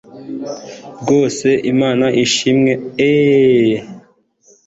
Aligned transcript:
rwose 1.01 1.47
imana 1.71 2.05
ishimwe 2.23 2.71
eeee 3.07 3.77